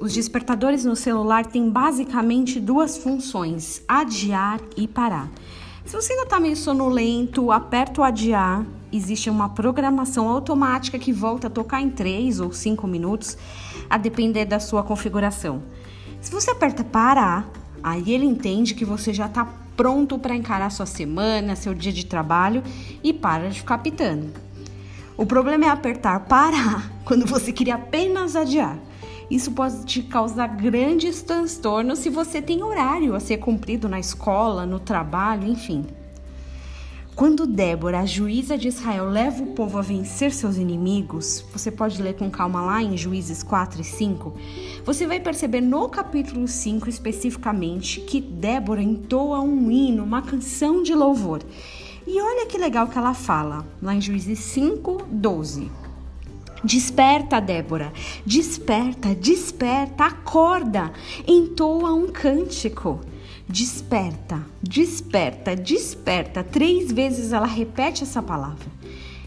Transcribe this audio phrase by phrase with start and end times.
[0.00, 5.28] Os despertadores no celular têm basicamente duas funções: adiar e parar.
[5.84, 8.64] Se você ainda está meio sonolento, aperta o adiar.
[8.90, 13.36] Existe uma programação automática que volta a tocar em 3 ou 5 minutos,
[13.90, 15.62] a depender da sua configuração.
[16.18, 17.46] Se você aperta parar,
[17.82, 22.06] aí ele entende que você já está pronto para encarar sua semana, seu dia de
[22.06, 22.62] trabalho
[23.04, 24.30] e para de ficar pitando.
[25.14, 28.78] O problema é apertar parar quando você queria apenas adiar.
[29.30, 34.66] Isso pode te causar grandes transtornos se você tem horário a ser cumprido na escola,
[34.66, 35.86] no trabalho, enfim.
[37.14, 42.02] Quando Débora, a juíza de Israel, leva o povo a vencer seus inimigos, você pode
[42.02, 44.34] ler com calma lá em Juízes 4 e 5,
[44.84, 50.94] você vai perceber no capítulo 5 especificamente que Débora entoa um hino, uma canção de
[50.94, 51.42] louvor.
[52.06, 55.70] E olha que legal que ela fala, lá em Juízes 5, 12.
[56.62, 57.90] Desperta, Débora,
[58.24, 60.92] desperta, desperta, acorda,
[61.26, 63.00] entoa um cântico.
[63.48, 66.44] Desperta, desperta, desperta.
[66.44, 68.66] Três vezes ela repete essa palavra.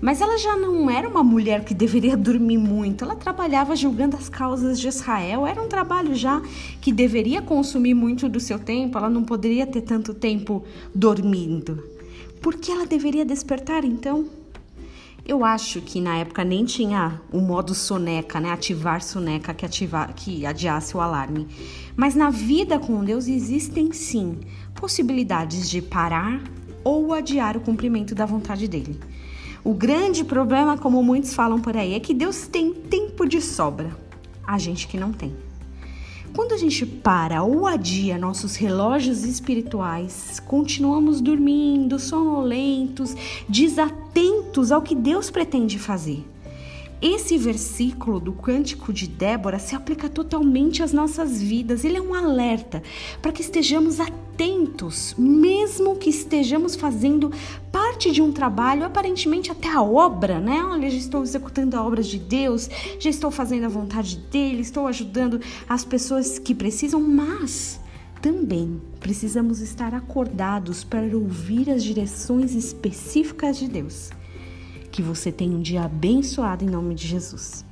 [0.00, 3.04] Mas ela já não era uma mulher que deveria dormir muito.
[3.04, 5.46] Ela trabalhava julgando as causas de Israel.
[5.46, 6.42] Era um trabalho já
[6.80, 8.98] que deveria consumir muito do seu tempo.
[8.98, 10.62] Ela não poderia ter tanto tempo
[10.94, 11.82] dormindo.
[12.42, 14.43] Por que ela deveria despertar então?
[15.26, 18.52] Eu acho que na época nem tinha o modo soneca, né?
[18.52, 21.48] Ativar soneca que, ativar, que adiasse o alarme.
[21.96, 24.40] Mas na vida com Deus existem sim
[24.74, 26.42] possibilidades de parar
[26.84, 29.00] ou adiar o cumprimento da vontade dele.
[29.64, 33.96] O grande problema, como muitos falam por aí, é que Deus tem tempo de sobra.
[34.46, 35.34] A gente que não tem.
[36.34, 43.14] Quando a gente para ou adia nossos relógios espirituais, continuamos dormindo, sonolentos,
[43.48, 46.24] desatentos ao que Deus pretende fazer.
[47.00, 51.84] Esse versículo do Cântico de Débora se aplica totalmente às nossas vidas.
[51.84, 52.82] Ele é um alerta
[53.22, 57.30] para que estejamos atentos, mesmo que estejamos fazendo
[58.04, 60.62] parte de um trabalho, aparentemente até a obra, né?
[60.62, 64.86] Olha, já estou executando a obra de Deus, já estou fazendo a vontade dele, estou
[64.86, 67.80] ajudando as pessoas que precisam, mas
[68.20, 74.10] também precisamos estar acordados para ouvir as direções específicas de Deus.
[74.90, 77.64] Que você tenha um dia abençoado em nome de Jesus.